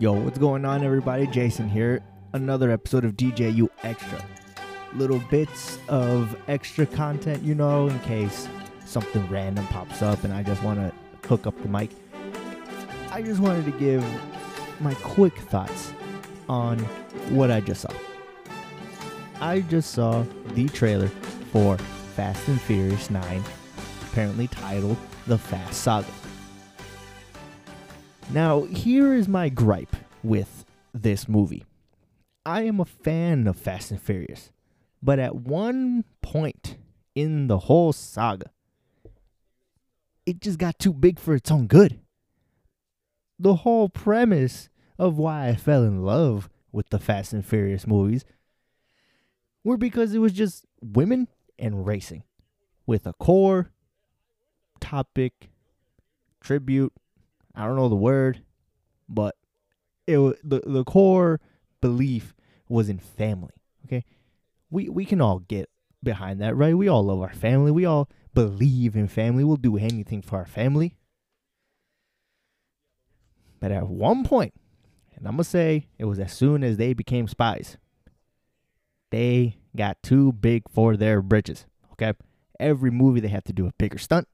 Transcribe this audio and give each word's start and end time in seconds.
Yo, 0.00 0.12
what's 0.12 0.38
going 0.38 0.64
on, 0.64 0.84
everybody? 0.84 1.26
Jason 1.26 1.68
here. 1.68 2.00
Another 2.32 2.70
episode 2.70 3.04
of 3.04 3.16
DJU 3.16 3.68
Extra. 3.82 4.24
Little 4.94 5.18
bits 5.28 5.80
of 5.88 6.40
extra 6.46 6.86
content, 6.86 7.42
you 7.42 7.56
know, 7.56 7.88
in 7.88 7.98
case 8.00 8.48
something 8.84 9.28
random 9.28 9.66
pops 9.66 10.00
up 10.00 10.22
and 10.22 10.32
I 10.32 10.44
just 10.44 10.62
want 10.62 10.78
to 10.78 11.28
hook 11.28 11.48
up 11.48 11.60
the 11.62 11.68
mic. 11.68 11.90
I 13.10 13.22
just 13.22 13.40
wanted 13.40 13.64
to 13.64 13.72
give 13.72 14.04
my 14.80 14.94
quick 14.94 15.36
thoughts 15.36 15.92
on 16.48 16.78
what 17.30 17.50
I 17.50 17.60
just 17.60 17.80
saw. 17.80 17.90
I 19.40 19.62
just 19.62 19.90
saw 19.90 20.24
the 20.50 20.68
trailer 20.68 21.08
for 21.50 21.76
Fast 22.14 22.46
and 22.46 22.60
Furious 22.60 23.10
9, 23.10 23.42
apparently 24.12 24.46
titled 24.46 24.96
The 25.26 25.38
Fast 25.38 25.82
Saga. 25.82 26.06
Now, 28.30 28.64
here 28.64 29.14
is 29.14 29.26
my 29.26 29.48
gripe 29.48 29.96
with 30.22 30.66
this 30.92 31.28
movie. 31.28 31.64
I 32.44 32.62
am 32.62 32.78
a 32.78 32.84
fan 32.84 33.46
of 33.46 33.56
Fast 33.56 33.90
and 33.90 34.00
Furious, 34.00 34.52
but 35.02 35.18
at 35.18 35.34
one 35.34 36.04
point 36.20 36.76
in 37.14 37.46
the 37.46 37.58
whole 37.58 37.94
saga, 37.94 38.50
it 40.26 40.42
just 40.42 40.58
got 40.58 40.78
too 40.78 40.92
big 40.92 41.18
for 41.18 41.34
its 41.34 41.50
own 41.50 41.68
good. 41.68 42.00
The 43.38 43.56
whole 43.56 43.88
premise 43.88 44.68
of 44.98 45.16
why 45.16 45.48
I 45.48 45.54
fell 45.54 45.84
in 45.84 46.04
love 46.04 46.50
with 46.70 46.90
the 46.90 46.98
Fast 46.98 47.32
and 47.32 47.46
Furious 47.46 47.86
movies 47.86 48.26
were 49.64 49.78
because 49.78 50.12
it 50.12 50.18
was 50.18 50.34
just 50.34 50.66
women 50.82 51.28
and 51.58 51.86
racing 51.86 52.24
with 52.86 53.06
a 53.06 53.14
core 53.14 53.70
topic, 54.80 55.48
tribute, 56.42 56.92
I 57.58 57.66
don't 57.66 57.74
know 57.74 57.88
the 57.88 57.96
word, 57.96 58.40
but 59.08 59.34
it 60.06 60.18
the 60.48 60.62
the 60.64 60.84
core 60.84 61.40
belief 61.80 62.32
was 62.68 62.88
in 62.88 63.00
family. 63.00 63.52
Okay, 63.84 64.04
we 64.70 64.88
we 64.88 65.04
can 65.04 65.20
all 65.20 65.40
get 65.40 65.68
behind 66.00 66.40
that, 66.40 66.54
right? 66.54 66.76
We 66.76 66.86
all 66.86 67.02
love 67.02 67.20
our 67.20 67.32
family. 67.32 67.72
We 67.72 67.84
all 67.84 68.08
believe 68.32 68.94
in 68.94 69.08
family. 69.08 69.42
We'll 69.42 69.56
do 69.56 69.76
anything 69.76 70.22
for 70.22 70.36
our 70.36 70.46
family. 70.46 70.94
But 73.58 73.72
at 73.72 73.88
one 73.88 74.22
point, 74.22 74.54
and 75.16 75.26
I'm 75.26 75.34
gonna 75.34 75.42
say 75.42 75.88
it 75.98 76.04
was 76.04 76.20
as 76.20 76.32
soon 76.32 76.62
as 76.62 76.76
they 76.76 76.94
became 76.94 77.26
spies, 77.26 77.76
they 79.10 79.56
got 79.74 80.00
too 80.04 80.32
big 80.32 80.62
for 80.70 80.96
their 80.96 81.20
britches. 81.20 81.66
Okay, 81.92 82.12
every 82.60 82.92
movie 82.92 83.18
they 83.18 83.26
had 83.26 83.46
to 83.46 83.52
do 83.52 83.66
a 83.66 83.72
bigger 83.78 83.98
stunt, 83.98 84.28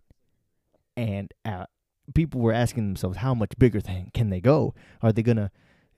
and 0.94 1.32
uh, 1.46 1.64
people 2.12 2.40
were 2.40 2.52
asking 2.52 2.86
themselves 2.86 3.18
how 3.18 3.34
much 3.34 3.52
bigger 3.58 3.80
thing 3.80 4.10
can 4.12 4.30
they 4.30 4.40
go? 4.40 4.74
Are 5.00 5.12
they 5.12 5.22
gonna, 5.22 5.50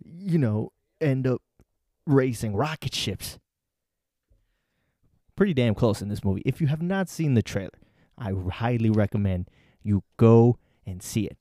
you 0.05 0.39
know, 0.39 0.73
end 1.01 1.27
up 1.27 1.43
racing 2.07 2.55
rocket 2.55 2.95
ships? 2.95 3.39
Pretty 5.35 5.55
damn 5.55 5.75
close 5.75 6.01
in 6.01 6.09
this 6.09 6.25
movie. 6.25 6.43
If 6.45 6.61
you 6.61 6.69
have 6.69 6.83
not 6.83 7.09
seen 7.09 7.35
the 7.35 7.43
trailer, 7.43 7.79
I 8.17 8.33
highly 8.51 8.91
recommend 8.91 9.51
you 9.83 10.03
go 10.17 10.59
and 10.87 11.03
see 11.03 11.27
it. 11.27 11.39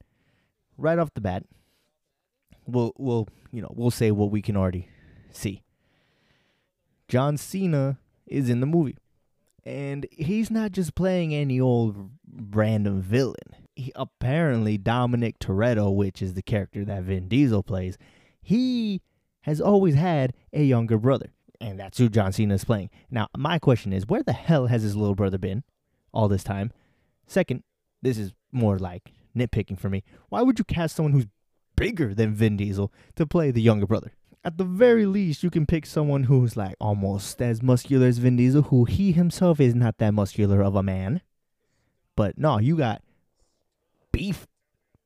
Right 0.78 1.00
off 1.00 1.14
the 1.14 1.22
bat, 1.22 1.44
we'll 2.66 2.92
we'll 2.98 3.28
you 3.52 3.62
know 3.62 3.72
we'll 3.74 3.92
say 3.92 4.12
what 4.12 4.32
we 4.32 4.42
can 4.42 4.58
already 4.58 4.90
see. 5.32 5.64
John 7.08 7.38
Cena 7.38 8.00
is 8.26 8.50
in 8.50 8.60
the 8.60 8.66
movie, 8.66 8.98
and 9.64 10.06
he's 10.12 10.52
not 10.52 10.72
just 10.72 10.96
playing 10.96 11.34
any 11.34 11.62
old 11.62 12.10
random 12.52 13.02
villain 13.02 13.55
he, 13.76 13.92
apparently 13.96 14.78
Dominic 14.78 15.40
Toretto, 15.40 15.94
which 15.94 16.22
is 16.22 16.34
the 16.34 16.42
character 16.42 16.86
that 16.86 17.04
Vin 17.04 17.28
Diesel 17.28 17.64
plays, 17.64 17.98
he 18.42 19.02
has 19.42 19.62
always 19.62 19.96
had 19.96 20.34
a 20.54 20.64
younger 20.64 20.98
brother, 20.98 21.32
and 21.60 21.80
that's 21.80 21.98
who 21.98 22.10
John 22.10 22.32
Cena 22.32 22.56
is 22.56 22.66
playing. 22.66 22.90
Now, 23.12 23.28
my 23.38 23.60
question 23.60 23.94
is, 23.94 24.08
where 24.08 24.24
the 24.24 24.34
hell 24.34 24.68
has 24.68 24.84
his 24.84 24.96
little 24.96 25.16
brother 25.16 25.38
been 25.38 25.64
all 26.14 26.28
this 26.28 26.44
time? 26.44 26.72
Second, 27.28 27.64
this 28.02 28.18
is 28.18 28.34
more 28.52 28.80
like 28.80 29.12
nitpicking 29.36 29.80
for 29.80 29.90
me. 29.90 30.04
Why 30.30 30.42
would 30.42 30.60
you 30.60 30.66
cast 30.66 30.96
someone 30.96 31.14
who's 31.14 31.28
bigger 31.76 32.14
than 32.14 32.34
Vin 32.34 32.58
Diesel 32.58 32.92
to 33.16 33.26
play 33.26 33.52
the 33.52 33.62
younger 33.62 33.86
brother? 33.86 34.14
At 34.44 34.58
the 34.58 34.64
very 34.64 35.08
least, 35.08 35.44
you 35.44 35.50
can 35.50 35.66
pick 35.66 35.88
someone 35.88 36.24
who's 36.24 36.56
like 36.56 36.76
almost 36.80 37.42
as 37.42 37.64
muscular 37.64 38.08
as 38.08 38.20
Vin 38.20 38.38
Diesel, 38.38 38.64
who 38.64 38.86
he 38.86 39.12
himself 39.12 39.60
is 39.60 39.74
not 39.74 39.98
that 39.98 40.14
muscular 40.14 40.62
of 40.62 40.76
a 40.76 40.84
man. 40.84 41.22
But 42.16 42.38
no, 42.38 42.60
you 42.60 42.78
got 42.78 43.02
beef, 44.16 44.48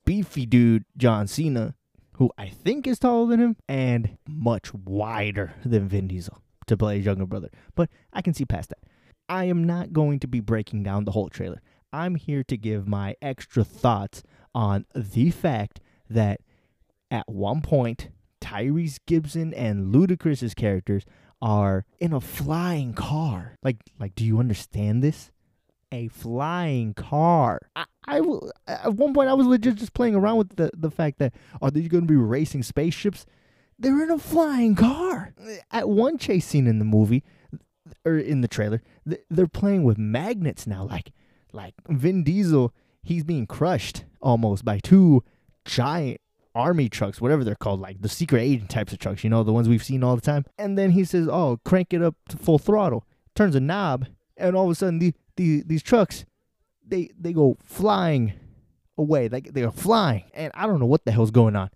beefy 0.05 0.45
dude 0.45 0.85
John 0.95 1.27
Cena, 1.27 1.73
who 2.17 2.29
I 2.37 2.47
think 2.47 2.85
is 2.85 2.99
taller 2.99 3.27
than 3.27 3.39
him 3.39 3.55
and 3.67 4.17
much 4.27 4.71
wider 4.71 5.55
than 5.65 5.87
Vin 5.87 6.07
Diesel 6.07 6.43
to 6.67 6.77
play 6.77 6.97
his 6.97 7.07
younger 7.07 7.25
brother. 7.25 7.49
But 7.73 7.89
I 8.13 8.21
can 8.21 8.35
see 8.35 8.45
past 8.45 8.69
that. 8.69 8.83
I 9.27 9.45
am 9.45 9.63
not 9.63 9.93
going 9.93 10.19
to 10.19 10.27
be 10.27 10.39
breaking 10.39 10.83
down 10.83 11.05
the 11.05 11.11
whole 11.11 11.29
trailer. 11.29 11.59
I'm 11.91 12.15
here 12.15 12.43
to 12.43 12.55
give 12.57 12.87
my 12.87 13.15
extra 13.19 13.63
thoughts 13.63 14.21
on 14.53 14.85
the 14.93 15.31
fact 15.31 15.79
that 16.07 16.41
at 17.09 17.27
one 17.27 17.61
point, 17.61 18.09
Tyrese 18.41 18.99
Gibson 19.07 19.55
and 19.55 19.93
Ludacris's 19.93 20.53
characters 20.53 21.03
are 21.41 21.85
in 21.99 22.13
a 22.13 22.21
flying 22.21 22.93
car. 22.93 23.55
Like, 23.63 23.77
like, 23.99 24.13
do 24.13 24.23
you 24.23 24.37
understand 24.39 25.01
this? 25.03 25.31
A 25.91 26.07
flying 26.09 26.93
car. 26.93 27.59
I, 27.75 27.85
I 28.07 28.21
at 28.67 28.93
one 28.93 29.13
point 29.13 29.29
I 29.29 29.33
was 29.33 29.47
legit 29.47 29.75
just 29.75 29.93
playing 29.93 30.15
around 30.15 30.37
with 30.37 30.55
the 30.55 30.71
the 30.75 30.91
fact 30.91 31.19
that 31.19 31.33
are 31.61 31.71
they 31.71 31.81
going 31.81 32.03
to 32.03 32.07
be 32.07 32.15
racing 32.15 32.63
spaceships? 32.63 33.25
They're 33.77 34.03
in 34.03 34.11
a 34.11 34.19
flying 34.19 34.75
car. 34.75 35.33
At 35.71 35.89
one 35.89 36.17
chase 36.17 36.45
scene 36.45 36.67
in 36.67 36.79
the 36.79 36.85
movie 36.85 37.23
or 38.05 38.17
in 38.17 38.41
the 38.41 38.47
trailer, 38.47 38.81
they're 39.29 39.47
playing 39.47 39.83
with 39.83 39.97
magnets 39.97 40.67
now. 40.67 40.83
Like 40.83 41.11
like 41.53 41.75
Vin 41.87 42.23
Diesel, 42.23 42.73
he's 43.01 43.23
being 43.23 43.47
crushed 43.47 44.05
almost 44.21 44.65
by 44.65 44.79
two 44.79 45.23
giant 45.65 46.19
army 46.55 46.89
trucks, 46.89 47.21
whatever 47.21 47.43
they're 47.43 47.55
called, 47.55 47.79
like 47.79 48.01
the 48.01 48.09
secret 48.09 48.41
agent 48.41 48.69
types 48.69 48.91
of 48.91 48.99
trucks, 48.99 49.23
you 49.23 49.29
know, 49.29 49.43
the 49.43 49.53
ones 49.53 49.69
we've 49.69 49.83
seen 49.83 50.03
all 50.03 50.15
the 50.15 50.21
time. 50.21 50.45
And 50.57 50.77
then 50.77 50.91
he 50.91 51.03
says, 51.03 51.27
"Oh, 51.27 51.59
crank 51.63 51.93
it 51.93 52.01
up 52.01 52.15
to 52.29 52.37
full 52.37 52.59
throttle." 52.59 53.05
Turns 53.35 53.55
a 53.55 53.59
knob, 53.59 54.07
and 54.37 54.55
all 54.55 54.65
of 54.65 54.71
a 54.71 54.75
sudden 54.75 54.99
the 54.99 55.13
these 55.39 55.63
these 55.63 55.81
trucks, 55.81 56.25
they 56.85 57.09
they 57.17 57.31
go 57.31 57.57
flying 57.63 58.33
away. 58.97 59.29
Like 59.29 59.53
they 59.53 59.63
are 59.63 59.71
flying, 59.71 60.25
and 60.33 60.51
I 60.53 60.67
don't 60.67 60.79
know 60.79 60.85
what 60.85 61.05
the 61.05 61.11
hell's 61.11 61.31
going 61.31 61.55
on 61.55 61.69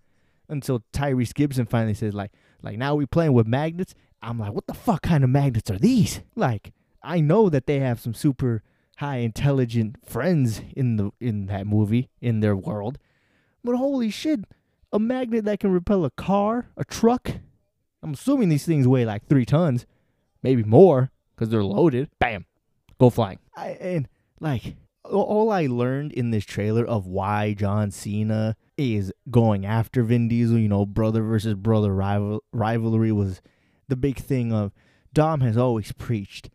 until 0.49 0.83
Tyrese 0.91 1.33
Gibson 1.33 1.65
finally 1.65 1.93
says 1.93 2.13
like 2.13 2.31
like 2.61 2.77
now 2.77 2.93
we 2.95 3.05
playing 3.05 3.33
with 3.33 3.47
magnets. 3.47 3.95
I'm 4.21 4.37
like, 4.37 4.53
what 4.53 4.67
the 4.67 4.73
fuck 4.73 5.01
kind 5.01 5.23
of 5.23 5.29
magnets 5.29 5.71
are 5.71 5.79
these? 5.79 6.19
Like 6.35 6.73
I 7.01 7.21
know 7.21 7.49
that 7.49 7.65
they 7.65 7.79
have 7.79 8.01
some 8.01 8.13
super 8.13 8.63
high 8.97 9.17
intelligent 9.17 9.95
friends 10.05 10.61
in 10.75 10.97
the 10.97 11.11
in 11.21 11.45
that 11.45 11.65
movie 11.65 12.09
in 12.21 12.41
their 12.41 12.57
world, 12.57 12.99
but 13.63 13.77
holy 13.77 14.09
shit, 14.09 14.41
a 14.91 14.99
magnet 14.99 15.45
that 15.45 15.61
can 15.61 15.71
repel 15.71 16.03
a 16.03 16.11
car, 16.11 16.67
a 16.75 16.83
truck. 16.83 17.31
I'm 18.01 18.13
assuming 18.13 18.49
these 18.49 18.65
things 18.65 18.89
weigh 18.89 19.05
like 19.05 19.25
three 19.27 19.45
tons, 19.45 19.85
maybe 20.41 20.63
more, 20.63 21.11
because 21.33 21.47
they're 21.47 21.63
loaded. 21.63 22.09
Bam, 22.19 22.45
go 22.99 23.09
flying. 23.09 23.39
I, 23.55 23.69
and 23.69 24.07
like 24.39 24.75
all 25.03 25.51
I 25.51 25.67
learned 25.67 26.13
in 26.13 26.31
this 26.31 26.45
trailer 26.45 26.85
of 26.85 27.05
why 27.07 27.53
John 27.53 27.91
Cena 27.91 28.55
is 28.77 29.11
going 29.29 29.65
after 29.65 30.03
Vin 30.03 30.27
Diesel, 30.27 30.57
you 30.57 30.69
know, 30.69 30.85
brother 30.85 31.23
versus 31.23 31.55
brother 31.55 31.93
rival 31.93 32.43
rivalry 32.51 33.11
was 33.11 33.41
the 33.87 33.95
big 33.95 34.17
thing 34.17 34.53
of 34.53 34.71
Dom 35.13 35.41
has 35.41 35.57
always 35.57 35.91
preached 35.91 36.49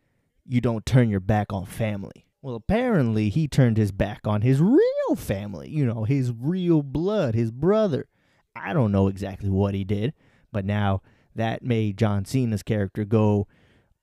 you 0.48 0.60
don't 0.60 0.86
turn 0.86 1.10
your 1.10 1.20
back 1.20 1.52
on 1.52 1.66
family. 1.66 2.26
Well, 2.40 2.54
apparently 2.54 3.28
he 3.28 3.46
turned 3.46 3.76
his 3.76 3.92
back 3.92 4.20
on 4.26 4.40
his 4.40 4.60
real 4.60 5.16
family, 5.16 5.68
you 5.68 5.84
know, 5.84 6.04
his 6.04 6.32
real 6.32 6.82
blood, 6.82 7.34
his 7.34 7.50
brother. 7.50 8.08
I 8.56 8.72
don't 8.72 8.92
know 8.92 9.08
exactly 9.08 9.50
what 9.50 9.74
he 9.74 9.84
did, 9.84 10.14
but 10.50 10.64
now 10.64 11.02
that 11.34 11.62
made 11.62 11.98
John 11.98 12.24
Cena's 12.24 12.62
character 12.62 13.04
go 13.04 13.46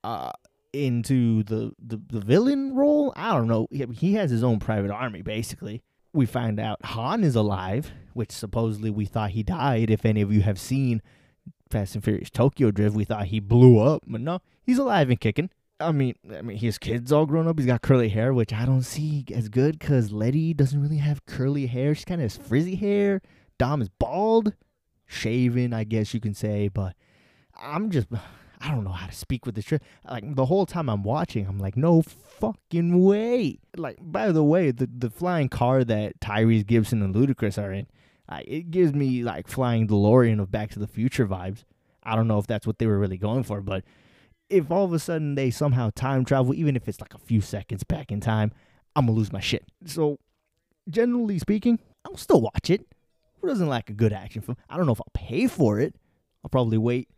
uh, 0.03 0.31
into 0.75 1.43
the, 1.43 1.73
the, 1.79 2.01
the 2.07 2.19
villain 2.19 2.75
role. 2.75 3.13
I 3.15 3.33
don't 3.33 3.47
know. 3.47 3.67
He, 3.71 4.13
has 4.13 4.29
his 4.29 4.43
own 4.43 4.59
private 4.59 4.91
army, 4.91 5.21
basically. 5.21 5.83
We 6.13 6.25
find 6.25 6.59
out 6.59 6.83
Han 6.85 7.23
is 7.23 7.35
alive, 7.35 7.91
which 8.13 8.31
supposedly 8.31 8.89
we 8.89 9.05
thought 9.05 9.31
he 9.31 9.43
died. 9.43 9.89
If 9.89 10.05
any 10.05 10.21
of 10.21 10.31
you 10.31 10.41
have 10.41 10.59
seen 10.59 11.01
Fast 11.69 11.95
and 11.95 12.03
Furious 12.03 12.29
Tokyo 12.29 12.71
Drift, 12.71 12.95
we 12.95 13.05
thought 13.05 13.25
he 13.27 13.39
blew 13.39 13.79
up, 13.79 14.03
but 14.07 14.21
no, 14.21 14.39
he's 14.63 14.77
alive 14.77 15.09
and 15.09 15.19
kicking. 15.19 15.49
I 15.79 15.91
mean, 15.91 16.15
I 16.33 16.41
mean, 16.41 16.57
his 16.57 16.77
kid's 16.77 17.11
all 17.11 17.25
grown 17.25 17.47
up. 17.47 17.59
He's 17.59 17.65
got 17.65 17.81
curly 17.81 18.09
hair, 18.09 18.33
which 18.33 18.53
I 18.53 18.65
don't 18.65 18.83
see 18.83 19.25
as 19.33 19.49
good 19.49 19.77
because 19.77 20.11
Letty 20.11 20.53
doesn't 20.53 20.81
really 20.81 20.97
have 20.97 21.25
curly 21.25 21.67
hair. 21.67 21.93
She's 21.93 22.05
kind 22.05 22.21
of 22.21 22.31
has 22.31 22.37
frizzy 22.37 22.75
hair. 22.75 23.21
Dom 23.57 23.81
is 23.81 23.89
bald, 23.89 24.53
shaven, 25.05 25.73
I 25.73 25.83
guess 25.83 26.13
you 26.13 26.21
can 26.21 26.33
say. 26.33 26.69
But 26.69 26.95
I'm 27.59 27.91
just, 27.91 28.07
I 28.65 28.71
don't 28.71 28.83
know 28.83 28.89
how 28.91 29.05
to 29.05 29.13
speak 29.13 29.45
with 29.45 29.53
this 29.53 29.65
trip. 29.65 29.83
Like 30.09 30.35
the 30.35 30.45
whole 30.45 30.65
time 30.65 30.89
I'm 30.89 31.03
watching, 31.03 31.45
I'm 31.45 31.59
like, 31.59 31.77
no 31.77 32.01
fucking 32.01 33.03
way. 33.03 33.59
Like 33.77 33.97
by 34.01 34.31
the 34.31 34.43
way, 34.43 34.71
the 34.71 34.89
the 34.91 35.11
flying 35.11 35.49
car 35.49 35.83
that 35.83 36.19
Tyrese 36.19 36.65
Gibson 36.65 37.03
and 37.03 37.13
Ludacris 37.13 37.61
are 37.61 37.71
in, 37.71 37.85
Uh, 38.27 38.41
it 38.45 38.71
gives 38.71 38.91
me 38.93 39.21
like 39.21 39.47
flying 39.47 39.87
DeLorean 39.87 40.41
of 40.41 40.49
Back 40.49 40.71
to 40.71 40.79
the 40.79 40.87
Future 40.87 41.27
vibes. 41.27 41.63
I 42.01 42.15
don't 42.15 42.27
know 42.27 42.39
if 42.39 42.47
that's 42.47 42.65
what 42.65 42.79
they 42.79 42.87
were 42.87 42.97
really 42.97 43.17
going 43.17 43.43
for, 43.43 43.61
but 43.61 43.83
if 44.49 44.71
all 44.71 44.85
of 44.85 44.93
a 44.93 44.99
sudden 44.99 45.35
they 45.35 45.51
somehow 45.51 45.91
time 45.93 46.25
travel, 46.25 46.55
even 46.55 46.75
if 46.75 46.87
it's 46.87 47.01
like 47.01 47.13
a 47.13 47.19
few 47.19 47.41
seconds 47.41 47.83
back 47.83 48.11
in 48.11 48.19
time, 48.19 48.51
I'm 48.95 49.05
gonna 49.05 49.17
lose 49.17 49.31
my 49.31 49.39
shit. 49.41 49.65
So, 49.85 50.17
generally 50.89 51.37
speaking, 51.37 51.77
I'll 52.03 52.17
still 52.17 52.41
watch 52.41 52.69
it. 52.71 52.87
Who 53.41 53.47
doesn't 53.47 53.67
like 53.67 53.91
a 53.91 53.93
good 53.93 54.13
action 54.13 54.41
film? 54.41 54.57
I 54.69 54.77
don't 54.77 54.87
know 54.87 54.93
if 54.93 55.01
I'll 55.01 55.11
pay 55.13 55.45
for 55.47 55.79
it. 55.79 55.95
I'll 56.43 56.49
probably 56.49 56.79
wait 56.79 57.09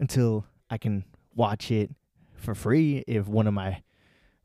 until 0.00 0.46
I 0.70 0.78
can 0.78 1.04
watch 1.34 1.70
it 1.70 1.90
for 2.34 2.54
free 2.54 3.04
if 3.06 3.26
one 3.28 3.46
of 3.46 3.54
my 3.54 3.82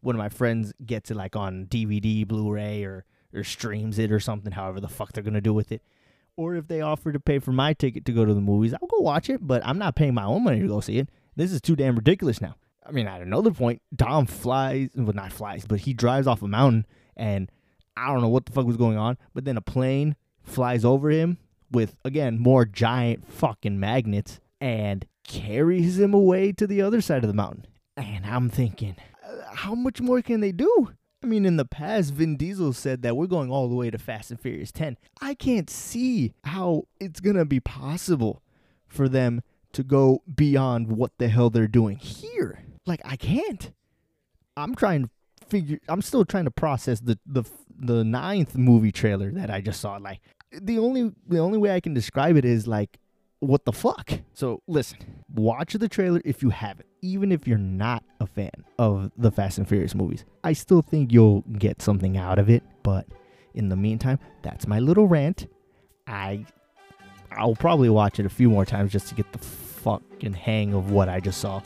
one 0.02 0.16
of 0.16 0.20
my 0.20 0.30
friends 0.30 0.74
gets 0.84 1.12
it 1.12 1.16
like 1.16 1.36
on 1.36 1.68
DVD, 1.68 2.28
Blu-ray, 2.28 2.84
or 2.84 3.06
or 3.34 3.44
streams 3.44 3.98
it 4.00 4.12
or 4.12 4.20
something. 4.20 4.52
However 4.52 4.80
the 4.80 4.88
fuck 4.88 5.14
they're 5.14 5.24
gonna 5.24 5.42
do 5.42 5.54
with 5.54 5.72
it. 5.72 5.82
Or 6.38 6.56
if 6.56 6.68
they 6.68 6.82
offer 6.82 7.12
to 7.12 7.20
pay 7.20 7.40
for 7.40 7.52
my 7.52 7.74
ticket 7.74 8.06
to 8.06 8.12
go 8.12 8.26
to 8.26 8.34
the 8.34 8.42
movies, 8.42 8.74
I'll 8.74 8.88
go 8.88 9.00
watch 9.00 9.30
it. 9.30 9.46
But 9.46 9.66
I'm 9.66 9.78
not 9.78 9.96
paying 9.96 10.14
my 10.14 10.24
own 10.24 10.44
money 10.44 10.62
to 10.62 10.68
go 10.68 10.80
see 10.80 10.98
it. 10.98 11.10
This 11.36 11.52
is 11.52 11.62
too 11.62 11.76
damn 11.76 11.96
ridiculous 11.96 12.42
now. 12.42 12.56
I 12.86 12.92
mean, 12.92 13.08
at 13.08 13.22
another 13.22 13.52
point, 13.52 13.82
Dom 13.96 14.26
flies, 14.26 14.90
well, 14.96 15.14
not 15.14 15.32
flies, 15.32 15.66
but 15.66 15.82
he 15.82 15.94
drives 15.94 16.28
off 16.28 16.42
a 16.42 16.48
mountain, 16.48 16.86
and 17.16 17.52
I 17.96 18.08
don't 18.08 18.22
know 18.22 18.30
what 18.30 18.46
the 18.46 18.52
fuck 18.52 18.66
was 18.66 18.78
going 18.78 18.98
on, 18.98 19.18
but 19.34 19.46
then 19.46 19.58
a 19.58 19.62
plane 19.62 20.16
flies 20.42 20.84
over 20.84 21.10
him 21.10 21.38
with, 21.72 21.96
again, 22.04 22.40
more 22.40 22.66
giant 22.66 23.28
fucking 23.28 23.80
magnets 23.80 24.40
and 24.62 25.06
carries 25.28 26.00
him 26.00 26.14
away 26.14 26.52
to 26.54 26.68
the 26.68 26.82
other 26.82 27.02
side 27.02 27.24
of 27.24 27.28
the 27.28 27.34
mountain. 27.34 27.66
And 27.98 28.26
I'm 28.26 28.50
thinking, 28.50 28.96
uh, 29.28 29.56
how 29.56 29.76
much 29.76 30.00
more 30.00 30.22
can 30.22 30.40
they 30.40 30.52
do? 30.52 30.94
I 31.24 31.28
mean, 31.28 31.46
in 31.46 31.58
the 31.58 31.66
past, 31.66 32.14
Vin 32.14 32.38
Diesel 32.38 32.74
said 32.74 33.02
that 33.02 33.16
we're 33.18 33.28
going 33.28 33.52
all 33.52 33.68
the 33.68 33.76
way 33.76 33.92
to 33.92 33.98
Fast 33.98 34.32
and 34.32 34.40
Furious 34.40 34.72
10. 34.72 34.98
I 35.20 35.34
can't 35.34 35.70
see 35.70 36.34
how 36.46 36.84
it's 37.00 37.20
going 37.20 37.36
to 37.36 37.46
be 37.46 37.60
possible 37.60 38.42
for 38.88 39.08
them 39.08 39.42
to 39.74 39.84
go 39.84 40.24
beyond 40.34 40.88
what 40.88 41.12
the 41.18 41.28
hell 41.28 41.50
they're 41.50 41.68
doing 41.68 41.98
here. 41.98 42.64
Like, 42.86 43.02
I 43.06 43.16
can't. 43.16 43.72
I'm 44.58 44.76
trying 44.76 45.04
to 45.04 45.10
figure, 45.48 45.80
I'm 45.88 46.02
still 46.02 46.26
trying 46.26 46.46
to 46.46 46.52
process 46.52 47.00
the, 47.00 47.20
the, 47.26 47.44
the 47.78 48.04
ninth 48.04 48.56
movie 48.56 48.92
trailer 48.92 49.32
that 49.32 49.52
I 49.52 49.62
just 49.62 49.80
saw. 49.80 49.98
Like, 49.98 50.22
the 50.52 50.80
only, 50.80 51.12
the 51.28 51.38
only 51.38 51.60
way 51.60 51.72
I 51.72 51.80
can 51.80 51.94
describe 51.94 52.36
it 52.36 52.46
is 52.46 52.68
like, 52.68 53.00
what 53.42 53.66
the 53.66 53.74
fuck? 53.74 54.12
So 54.34 54.62
listen, 54.68 55.00
watch 55.34 55.74
the 55.74 55.90
trailer 55.90 56.22
if 56.24 56.42
you 56.42 56.52
haven't, 56.52 56.88
even 57.02 57.32
if 57.32 57.48
you're 57.48 57.58
not 57.58 58.04
a 58.20 58.28
fan 58.28 58.52
of 58.80 59.12
the 59.18 59.32
Fast 59.32 59.58
and 59.58 59.68
Furious 59.68 59.94
movies. 59.94 60.24
I 60.44 60.54
still 60.54 60.82
think 60.82 61.12
you'll 61.12 61.42
get 61.42 61.82
something 61.82 62.18
out 62.18 62.40
of 62.40 62.50
it, 62.50 62.64
but 62.84 63.08
in 63.54 63.70
the 63.70 63.76
meantime, 63.76 64.20
that's 64.44 64.68
my 64.68 64.80
little 64.80 65.08
rant. 65.08 65.48
I 66.08 66.46
I'll 67.32 67.56
probably 67.56 67.90
watch 67.90 68.20
it 68.20 68.26
a 68.26 68.30
few 68.30 68.50
more 68.50 68.66
times 68.66 68.92
just 68.92 69.08
to 69.08 69.16
get 69.16 69.32
the 69.32 69.40
fucking 69.40 70.34
hang 70.34 70.74
of 70.74 70.92
what 70.92 71.10
I 71.10 71.20
just 71.20 71.40
saw. 71.40 71.62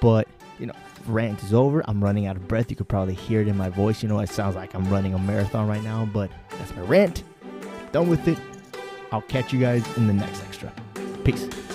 But, 0.00 0.28
you 0.58 0.66
know, 0.66 0.74
rant 1.06 1.42
is 1.42 1.54
over. 1.54 1.82
I'm 1.88 2.02
running 2.02 2.26
out 2.26 2.36
of 2.36 2.46
breath. 2.46 2.70
You 2.70 2.76
could 2.76 2.88
probably 2.88 3.14
hear 3.14 3.40
it 3.40 3.48
in 3.48 3.56
my 3.56 3.70
voice. 3.70 4.02
You 4.02 4.08
know, 4.08 4.20
it 4.20 4.28
sounds 4.28 4.56
like 4.56 4.74
I'm 4.74 4.88
running 4.90 5.14
a 5.14 5.18
marathon 5.18 5.66
right 5.66 5.82
now, 5.82 6.08
but 6.12 6.30
that's 6.50 6.74
my 6.76 6.82
rant. 6.82 7.22
Done 7.92 8.08
with 8.08 8.28
it. 8.28 8.38
I'll 9.10 9.22
catch 9.22 9.52
you 9.52 9.60
guys 9.60 9.84
in 9.96 10.06
the 10.06 10.12
next 10.12 10.42
extra. 10.42 10.72
Peace. 11.26 11.65